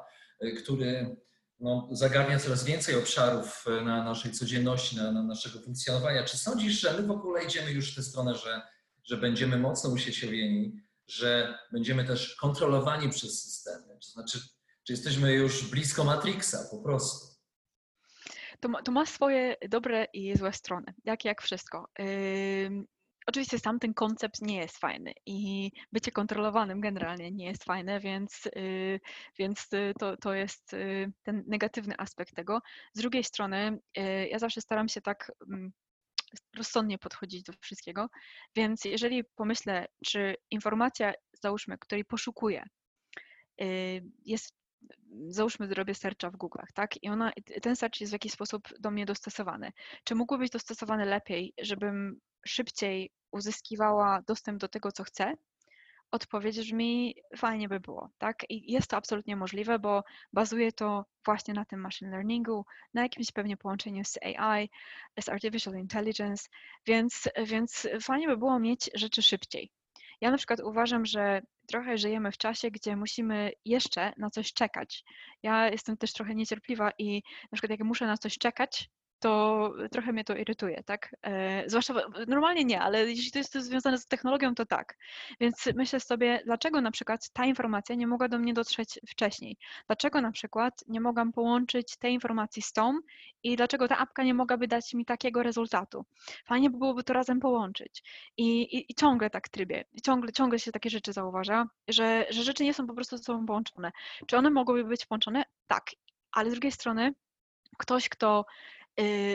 [0.63, 1.15] który
[1.63, 6.23] no, zagarnia coraz więcej obszarów na naszej codzienności, na, na naszego funkcjonowania.
[6.23, 8.61] Czy sądzisz, że my w ogóle idziemy już w tę stronę, że
[9.03, 13.87] że będziemy mocno usieciowieni, że będziemy też kontrolowani przez systemy.
[13.87, 14.39] To znaczy,
[14.83, 17.33] czy jesteśmy już blisko Matrixa po prostu.
[18.59, 21.87] To ma, to ma swoje dobre i złe strony, jak jak wszystko.
[21.99, 22.85] Yy,
[23.27, 28.41] oczywiście sam ten koncept nie jest fajny i bycie kontrolowanym generalnie nie jest fajne, więc,
[28.55, 28.99] yy,
[29.39, 32.61] więc to, to jest yy, ten negatywny aspekt tego.
[32.93, 35.71] Z drugiej strony, y, ja zawsze staram się tak mm,
[36.57, 38.09] rozsądnie podchodzić do wszystkiego.
[38.55, 42.63] Więc jeżeli pomyślę, czy informacja, załóżmy, której poszukuję,
[43.61, 44.55] y, jest,
[45.27, 47.03] załóżmy, zrobię searcha w Google'ach, tak?
[47.03, 49.71] I ona, ten search jest w jakiś sposób do mnie dostosowany.
[50.03, 55.33] Czy mógłby być dostosowany lepiej, żebym szybciej uzyskiwała dostęp do tego, co chcę,
[56.11, 58.45] odpowiedź brzmi fajnie by było, tak?
[58.49, 63.31] I jest to absolutnie możliwe, bo bazuje to właśnie na tym machine learningu, na jakimś
[63.31, 64.69] pewnie połączeniu z AI,
[65.21, 66.49] z artificial intelligence,
[66.85, 69.71] więc, więc fajnie by było mieć rzeczy szybciej.
[70.21, 75.03] Ja na przykład uważam, że trochę żyjemy w czasie, gdzie musimy jeszcze na coś czekać.
[75.43, 77.21] Ja jestem też trochę niecierpliwa i
[77.51, 78.89] na przykład jak muszę na coś czekać,
[79.23, 81.15] to trochę mnie to irytuje, tak?
[81.21, 81.93] E, zwłaszcza
[82.27, 84.97] normalnie nie, ale jeśli to jest związane z technologią, to tak.
[85.39, 89.57] Więc myślę sobie, dlaczego na przykład ta informacja nie mogła do mnie dotrzeć wcześniej?
[89.87, 92.99] Dlaczego na przykład nie mogłam połączyć tej informacji z tą
[93.43, 96.05] i dlaczego ta apka nie mogłaby dać mi takiego rezultatu?
[96.45, 98.03] Fajnie by byłoby to razem połączyć.
[98.37, 102.63] I, i, i ciągle tak trybie, ciągle, ciągle się takie rzeczy zauważa, że, że rzeczy
[102.63, 103.91] nie są po prostu ze sobą połączone.
[104.27, 105.43] Czy one mogłyby być połączone?
[105.67, 105.85] Tak.
[106.31, 107.13] Ale z drugiej strony,
[107.77, 108.45] ktoś, kto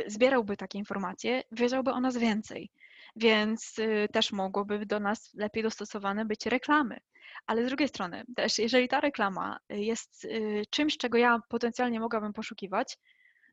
[0.07, 2.71] zbierałby takie informacje, wiedziałby o nas więcej.
[3.17, 7.01] Więc y, też mogłoby do nas lepiej dostosowane być reklamy.
[7.47, 12.33] Ale z drugiej strony, też jeżeli ta reklama jest y, czymś, czego ja potencjalnie mogłabym
[12.33, 12.99] poszukiwać,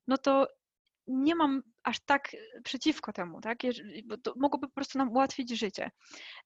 [0.07, 0.47] no to
[1.07, 3.57] nie mam aż tak przeciwko temu, tak?
[4.05, 5.91] Bo to mogłoby po prostu nam ułatwić życie.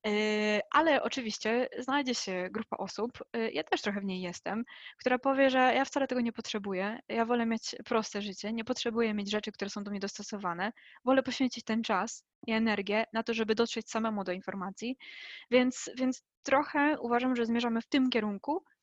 [0.07, 4.63] E, ale oczywiście znajdzie się grupa osób, e, ja też trochę w niej jestem,
[4.97, 9.13] która powie, że ja wcale tego nie potrzebuję, ja wolę mieć proste życie, nie potrzebuję
[9.13, 10.71] mieć rzeczy, które są do mnie dostosowane,
[11.05, 14.97] wolę poświęcić ten czas i energię na to, żeby dotrzeć samemu do informacji,
[15.51, 18.78] więc, więc trochę uważam, że zmierzamy w tym kierunku, E,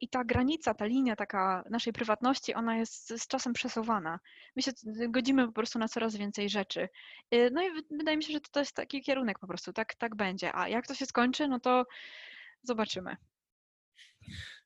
[0.00, 4.20] I ta granica, ta linia taka naszej prywatności, ona jest z czasem przesuwana.
[4.56, 4.72] My się
[5.08, 6.88] godzimy po prostu na coraz więcej rzeczy.
[7.30, 10.14] E, no i wydaje mi się, że to jest taki kierunek po prostu, tak, tak
[10.14, 10.54] będzie.
[10.56, 11.86] A jak to się skończy, no to
[12.62, 13.16] zobaczymy.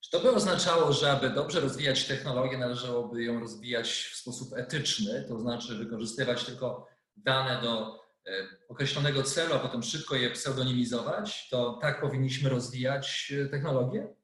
[0.01, 5.25] Czy to by oznaczało, że aby dobrze rozwijać technologię, należałoby ją rozwijać w sposób etyczny,
[5.29, 8.31] to znaczy wykorzystywać tylko dane do e,
[8.69, 11.49] określonego celu, a potem szybko je pseudonimizować?
[11.49, 14.18] To tak powinniśmy rozwijać technologię?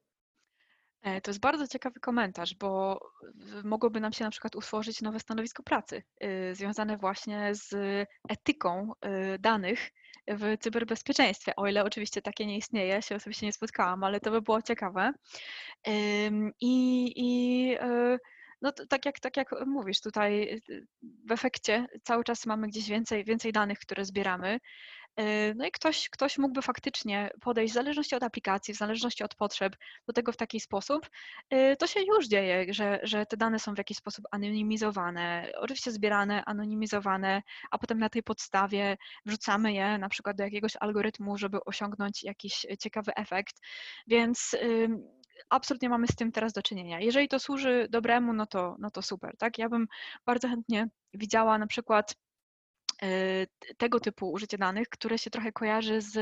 [1.05, 3.01] E, to jest bardzo ciekawy komentarz, bo
[3.65, 7.75] mogłoby nam się na przykład utworzyć nowe stanowisko pracy y, związane właśnie z
[8.29, 8.93] etyką
[9.35, 9.91] y, danych
[10.29, 11.57] w cyberbezpieczeństwie.
[11.57, 15.13] O ile oczywiście takie nie istnieje, się osobiście nie spotkałam, ale to by było ciekawe.
[16.61, 18.19] I, y,
[18.63, 20.61] no, tak, jak, tak jak mówisz, tutaj
[21.29, 24.59] w efekcie cały czas mamy gdzieś więcej, więcej danych, które zbieramy.
[25.21, 29.35] Y, No i ktoś, ktoś mógłby faktycznie podejść, w zależności od aplikacji, w zależności od
[29.35, 31.07] potrzeb, do tego w taki sposób.
[31.55, 35.93] Y, To się już dzieje, że, że te dane są w jakiś sposób anonimizowane, oczywiście
[35.93, 38.97] zbierane, anonimizowane, a potem na tej podstawie
[39.27, 43.57] wrzucamy je na przykład do jakiegoś algorytmu, żeby osiągnąć jakiś ciekawy efekt.
[44.07, 44.57] Więc
[45.51, 47.01] absolutnie mamy z tym teraz do czynienia.
[47.01, 49.37] Jeżeli to służy dobremu, no to, no to super.
[49.39, 49.59] Tak?
[49.59, 49.87] Ja bym
[50.27, 52.15] bardzo chętnie widziała na przykład
[53.77, 56.17] tego typu użycie danych, które się trochę kojarzy z,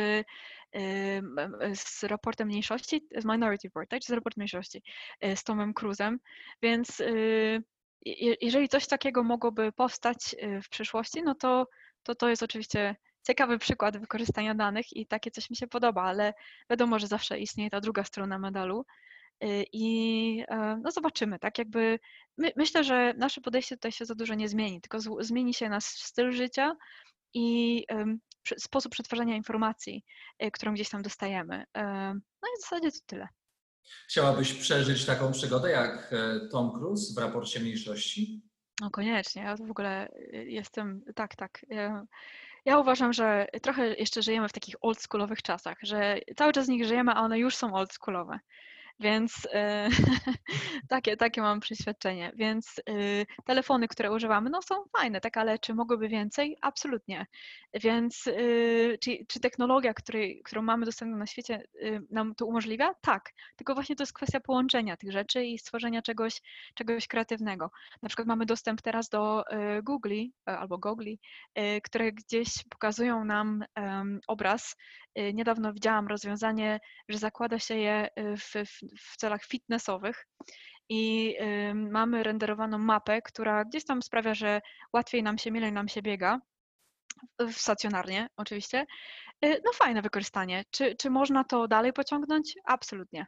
[0.72, 1.36] em,
[1.74, 4.00] z raportem mniejszości, z Minority Report, tak?
[4.00, 4.82] Czy z raport mniejszości,
[5.24, 6.20] y, z Tomem Cruzem.
[6.62, 7.62] Więc y,
[8.04, 11.66] je- jeżeli coś takiego mogłoby powstać y, w przyszłości, no to
[12.02, 16.34] to, to jest oczywiście ciekawy przykład wykorzystania danych i takie coś mi się podoba, ale
[16.70, 18.84] wiadomo, że zawsze istnieje ta druga strona medalu.
[19.42, 21.98] Y, I e, no zobaczymy, tak jakby
[22.38, 25.68] my, myślę, że nasze podejście tutaj się za dużo nie zmieni, tylko z, zmieni się
[25.68, 26.76] nasz styl życia
[27.34, 27.84] i
[28.42, 30.04] przy- sposób przetwarzania informacji,
[30.44, 31.64] y, którą gdzieś tam dostajemy.
[31.74, 33.28] Em, No i w zasadzie to tyle.
[34.08, 38.42] Chciałabyś przeżyć taką przygodę jak e, Tom Cruise w raporcie mniejszości?
[38.80, 41.66] No koniecznie, ja w ogóle y, jestem, tak, tak.
[42.64, 46.84] Ja, uważam, że trochę jeszcze żyjemy w takich oldschoolowych czasach, że cały czas w nich
[46.84, 48.38] żyjemy, a one już są oldschoolowe.
[49.02, 49.88] Więc e,
[50.88, 52.32] takie, takie mam przeświadczenie.
[52.36, 56.56] Więc y, telefony, które używamy, no są fajne, tak, ale czy mogłyby więcej?
[56.60, 57.26] Absolutnie.
[57.74, 62.94] Więc y, czy, czy technologia, której, którą mamy dostępną na świecie, y, nam to umożliwia?
[63.00, 63.32] Tak.
[63.56, 66.40] Tylko właśnie to jest kwestia połączenia tych rzeczy i stworzenia czegoś,
[66.74, 67.70] czegoś kreatywnego.
[68.02, 69.44] Na przykład mamy dostęp teraz do
[69.78, 71.20] y, Google albo Gogli,
[71.58, 73.64] y, które gdzieś pokazują nam
[74.28, 74.76] obraz.
[75.18, 80.26] Y, Niedawno widziałam rozwiązanie, że zakłada się je y, w, w, w celach fitnessowych
[80.88, 81.34] i
[81.74, 84.60] mamy renderowaną mapę, która gdzieś tam sprawia, że
[84.92, 86.40] łatwiej nam się, milej nam się biega,
[87.40, 88.86] w- stacjonarnie oczywiście.
[89.44, 90.64] Y, No fajne wykorzystanie.
[90.70, 92.54] Czy, czy można to dalej pociągnąć?
[92.64, 93.26] Absolutnie.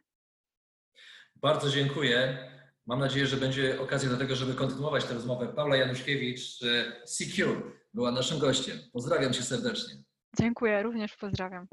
[1.35, 2.37] Bardzo dziękuję.
[2.85, 5.47] Mam nadzieję, że będzie okazja do tego, żeby kontynuować tę rozmowę.
[5.55, 7.61] Paula Januszkiewicz, e, CQ,
[7.93, 8.77] była naszym gościem.
[8.93, 9.95] Pozdrawiam cię serdecznie.
[10.39, 11.67] Dziękuję, również pozdrawiam.